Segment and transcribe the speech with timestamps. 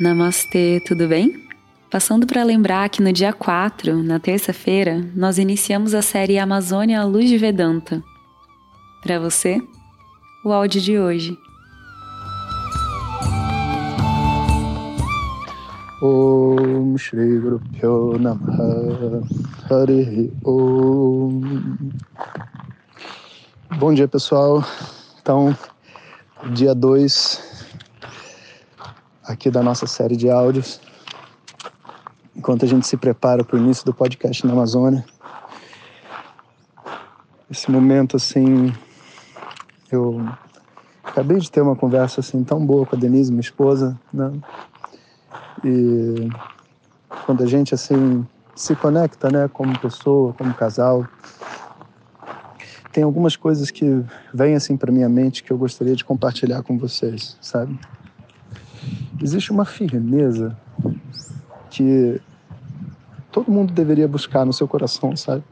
[0.00, 1.46] Namastê, tudo bem?
[1.90, 7.04] Passando para lembrar que no dia 4, na terça-feira, nós iniciamos a série Amazônia à
[7.04, 8.02] Luz de Vedanta.
[9.02, 9.60] Para você,
[10.44, 11.36] o áudio de hoje.
[16.02, 19.22] Om Shri Guru Pyo Namaha
[19.70, 21.42] Hari Om
[23.78, 24.64] Bom dia pessoal,
[25.20, 25.56] então
[26.54, 27.51] dia 2
[29.24, 30.80] aqui da nossa série de áudios
[32.36, 35.04] enquanto a gente se prepara para o início do podcast na Amazônia
[37.50, 38.72] esse momento assim
[39.90, 40.26] eu
[41.04, 44.32] acabei de ter uma conversa assim tão boa com a Denise, minha esposa, né?
[45.62, 46.28] E
[47.26, 48.26] quando a gente assim
[48.56, 51.06] se conecta, né, como pessoa, como casal,
[52.90, 56.78] tem algumas coisas que vêm assim para minha mente que eu gostaria de compartilhar com
[56.78, 57.78] vocês, sabe?
[59.22, 60.58] Existe uma firmeza
[61.70, 62.20] que
[63.30, 65.44] todo mundo deveria buscar no seu coração, sabe?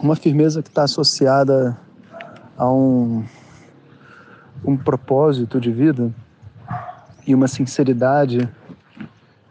[0.00, 1.78] Uma firmeza que está associada
[2.56, 3.22] a um,
[4.64, 6.10] um propósito de vida
[7.26, 8.48] e uma sinceridade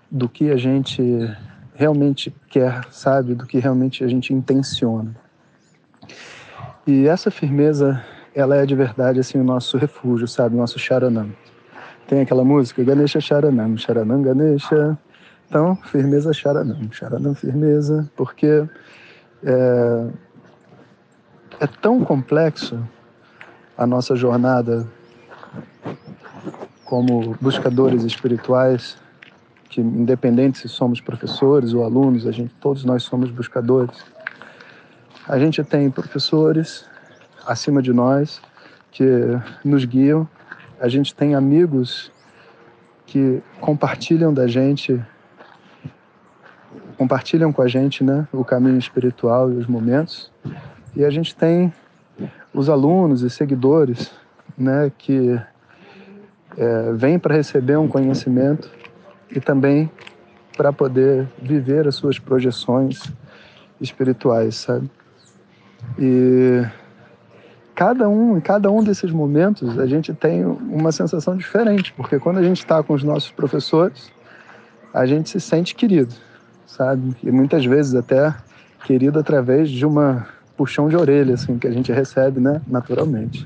[0.10, 1.04] do que a gente
[1.76, 3.36] realmente quer, sabe?
[3.36, 5.16] Do que realmente a gente intenciona.
[6.88, 10.56] E essa firmeza, ela é de verdade assim o nosso refúgio, sabe?
[10.56, 11.32] O nosso charanam.
[12.08, 14.98] Tem aquela música Ganesha Charanam, Charanam Ganesha.
[15.50, 18.68] Então, firmeza charanam, charanam firmeza, porque
[19.44, 20.08] é,
[21.62, 22.78] é tão complexo
[23.78, 24.86] a nossa jornada
[26.84, 28.98] como buscadores espirituais,
[29.70, 34.04] que independente se somos professores ou alunos, a gente todos nós somos buscadores.
[35.28, 36.86] A gente tem professores
[37.46, 38.42] acima de nós
[38.92, 39.06] que
[39.64, 40.28] nos guiam.
[40.80, 42.12] A gente tem amigos
[43.06, 45.02] que compartilham da gente
[46.98, 50.32] compartilham com a gente, né, o caminho espiritual e os momentos.
[50.96, 51.72] E a gente tem
[52.54, 54.12] os alunos e seguidores,
[54.58, 55.40] né, que
[56.58, 58.70] é, vêm para receber um conhecimento
[59.30, 59.92] e também
[60.56, 63.00] para poder viver as suas projeções
[63.80, 64.90] espirituais, sabe?
[66.00, 66.66] E
[67.78, 72.40] cada um, em cada um desses momentos, a gente tem uma sensação diferente, porque quando
[72.40, 74.12] a gente está com os nossos professores,
[74.92, 76.12] a gente se sente querido,
[76.66, 77.16] sabe?
[77.22, 78.34] E muitas vezes até
[78.84, 80.28] querido através de uma
[80.58, 83.46] puxão de orelha, assim, que a gente recebe, né, naturalmente.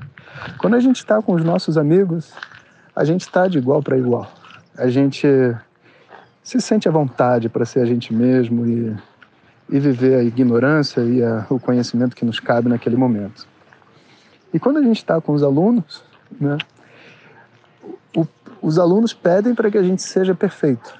[0.59, 2.31] Quando a gente está com os nossos amigos,
[2.96, 4.31] a gente está de igual para igual.
[4.78, 5.28] A gente
[6.42, 8.96] se sente à vontade para ser a gente mesmo e,
[9.69, 13.50] e viver a ignorância e a, o conhecimento que nos cabe naquele momento.
[14.53, 16.03] E quando a gente está com os alunos,
[16.39, 16.57] né,
[18.16, 18.25] o,
[18.62, 20.94] os alunos pedem para que a gente seja perfeito,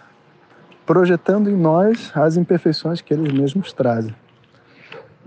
[0.86, 4.16] projetando em nós as imperfeições que eles mesmos trazem.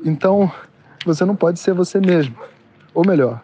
[0.04, 0.50] Então,
[1.04, 2.36] você não pode ser você mesmo.
[2.94, 3.42] Ou melhor,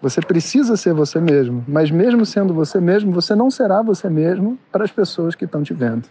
[0.00, 4.58] você precisa ser você mesmo, mas mesmo sendo você mesmo, você não será você mesmo
[4.70, 6.08] para as pessoas que estão te vendo.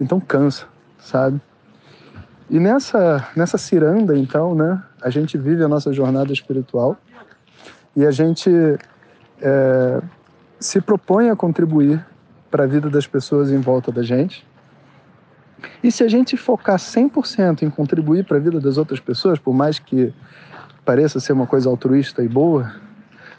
[0.00, 0.66] Então cansa,
[0.98, 1.40] sabe?
[2.50, 6.96] E nessa nessa ciranda, então, né, a gente vive a nossa jornada espiritual
[7.96, 8.50] e a gente
[9.40, 10.02] é,
[10.58, 12.04] se propõe a contribuir
[12.50, 14.46] para a vida das pessoas em volta da gente
[15.82, 19.54] e se a gente focar 100% em contribuir para a vida das outras pessoas, por
[19.54, 20.12] mais que
[20.84, 22.72] pareça ser uma coisa altruísta e boa,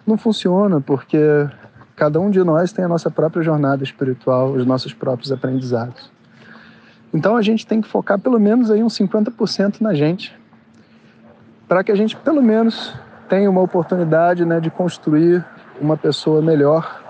[0.06, 1.18] não funciona, porque
[1.96, 6.12] cada um de nós tem a nossa própria jornada espiritual, os nossos próprios aprendizados.
[7.16, 10.38] Então a gente tem que focar pelo menos aí uns 50% na gente,
[11.66, 12.94] para que a gente pelo menos
[13.30, 15.44] tenha uma oportunidade né, de construir
[15.80, 17.02] uma pessoa melhor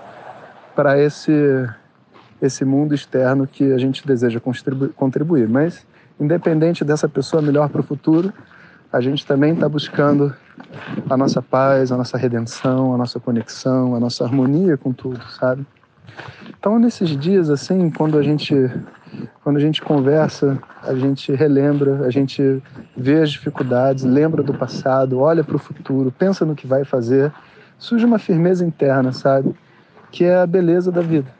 [0.75, 1.67] para esse
[2.39, 4.39] esse mundo externo que a gente deseja
[4.95, 5.49] contribuir.
[5.49, 5.87] Mas,
[6.19, 8.31] independente dessa pessoa melhor para o futuro,
[8.93, 10.35] a gente também está buscando
[11.09, 15.65] a nossa paz, a nossa redenção, a nossa conexão, a nossa harmonia com tudo, sabe?
[16.59, 18.53] Então, nesses dias assim, quando a gente
[19.43, 22.61] quando a gente conversa, a gente relembra, a gente
[22.95, 27.31] vê as dificuldades, lembra do passado, olha para o futuro, pensa no que vai fazer,
[27.77, 29.55] surge uma firmeza interna, sabe?
[30.11, 31.31] Que é a beleza da vida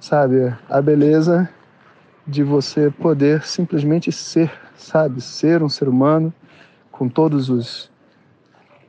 [0.00, 0.54] sabe?
[0.68, 1.48] A beleza
[2.26, 5.20] de você poder simplesmente ser, sabe?
[5.20, 6.32] Ser um ser humano
[6.90, 7.90] com todos os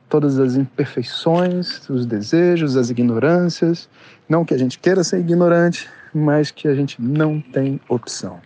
[0.08, 3.88] todas as imperfeições, os desejos, as ignorâncias,
[4.28, 8.40] não que a gente queira ser ignorante, mas que a gente não tem opção.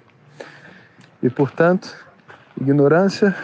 [1.22, 1.94] E portanto,
[2.60, 3.34] ignorância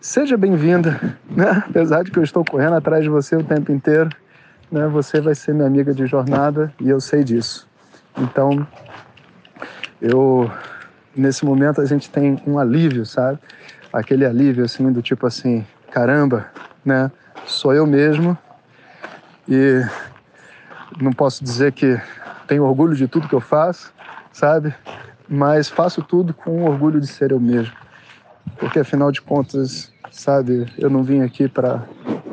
[0.00, 1.64] seja bem-vinda, né?
[1.68, 4.10] Apesar de que eu estou correndo atrás de você o tempo inteiro,
[4.70, 7.68] né, você vai ser minha amiga de jornada e eu sei disso.
[8.18, 8.66] Então,
[10.00, 10.50] eu
[11.14, 13.38] nesse momento a gente tem um alívio, sabe?
[13.92, 16.46] Aquele alívio assim do tipo assim, caramba,
[16.84, 17.10] né?
[17.44, 18.36] Sou eu mesmo
[19.48, 19.82] e
[21.00, 22.00] não posso dizer que
[22.52, 23.94] tenho orgulho de tudo que eu faço,
[24.30, 24.74] sabe?
[25.26, 27.72] Mas faço tudo com orgulho de ser eu mesmo.
[28.58, 31.82] Porque afinal de contas, sabe, eu não vim aqui para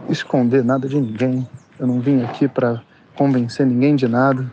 [0.10, 1.48] esconder nada de ninguém.
[1.80, 2.82] Eu não vim aqui para
[3.16, 4.46] convencer ninguém de nada.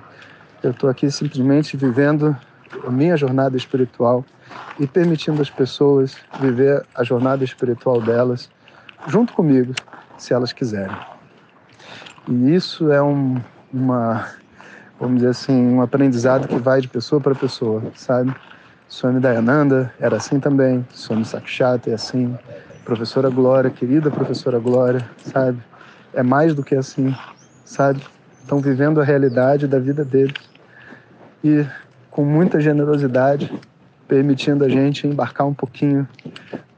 [0.62, 2.36] Eu estou aqui simplesmente vivendo
[2.86, 4.24] a minha jornada espiritual
[4.78, 8.48] e permitindo as pessoas viver a jornada espiritual delas
[9.08, 9.74] junto comigo,
[10.16, 10.96] se elas quiserem.
[12.28, 13.40] E isso é um,
[13.74, 14.26] uma,
[14.98, 18.34] vamos dizer assim, um aprendizado que vai de pessoa para pessoa, sabe?
[18.88, 22.36] Swami Dayananda era assim também, Swami Sakshata é assim,
[22.84, 25.58] professora Glória, querida professora Glória, sabe?
[26.14, 27.14] É mais do que assim,
[27.64, 28.00] sabe?
[28.40, 30.36] Estão vivendo a realidade da vida deles
[31.42, 31.66] e
[32.10, 33.52] com muita generosidade,
[34.08, 36.08] permitindo a gente embarcar um pouquinho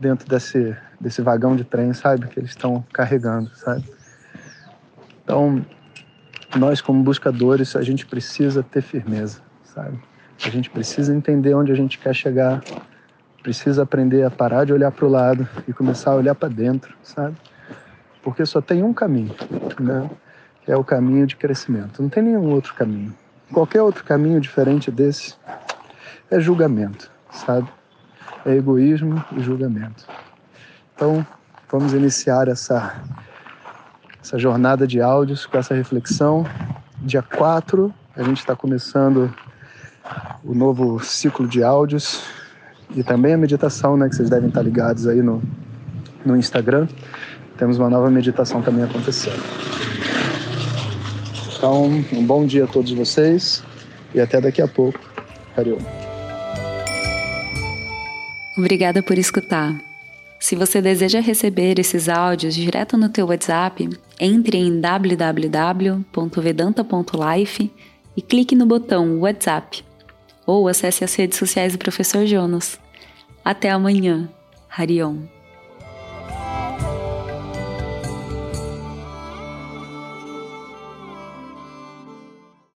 [0.00, 2.26] dentro desse, desse vagão de trem, sabe?
[2.26, 3.84] Que eles estão carregando, sabe?
[5.22, 5.64] Então,
[6.56, 9.98] nós como buscadores, a gente precisa ter firmeza, sabe?
[10.44, 12.62] A gente precisa entender onde a gente quer chegar,
[13.42, 16.94] precisa aprender a parar de olhar para o lado e começar a olhar para dentro,
[17.02, 17.36] sabe?
[18.22, 19.34] Porque só tem um caminho,
[19.80, 20.08] né?
[20.64, 22.02] Que é o caminho de crescimento.
[22.02, 23.14] Não tem nenhum outro caminho.
[23.52, 25.34] Qualquer outro caminho diferente desse
[26.30, 27.68] é julgamento, sabe?
[28.44, 30.06] É egoísmo e julgamento.
[30.94, 31.26] Então,
[31.70, 33.02] vamos iniciar essa
[34.28, 36.44] essa jornada de áudios com essa reflexão.
[36.98, 39.34] Dia 4, a gente está começando
[40.44, 42.22] o novo ciclo de áudios
[42.94, 45.42] e também a meditação, né, que vocês devem estar ligados aí no,
[46.26, 46.86] no Instagram.
[47.56, 49.42] Temos uma nova meditação também acontecendo.
[51.56, 53.64] Então, um bom dia a todos vocês
[54.14, 55.00] e até daqui a pouco.
[55.56, 55.78] Hariom.
[58.58, 59.87] Obrigada por escutar.
[60.40, 63.88] Se você deseja receber esses áudios direto no teu WhatsApp,
[64.20, 67.72] entre em www.vedanta.life
[68.16, 69.84] e clique no botão WhatsApp
[70.46, 72.80] ou acesse as redes sociais do Professor Jonas.
[73.44, 74.30] Até amanhã.
[74.70, 75.37] Harion.